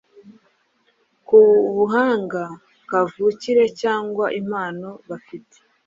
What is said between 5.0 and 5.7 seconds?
bafite.